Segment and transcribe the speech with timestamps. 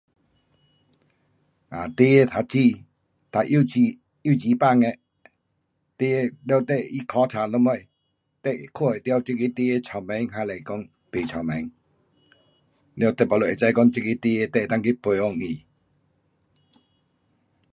[0.03, 0.07] um
[1.69, 2.83] 孩儿读书，
[3.31, 4.97] 读幼稚，幼稚班的，孩
[5.97, 7.85] 儿，了等他考书什么，你
[8.41, 11.71] 就看得到这个孩儿聪明还是讲不聪明。
[12.95, 15.45] 了你 baru 会知讲这个孩儿你能够去培养他。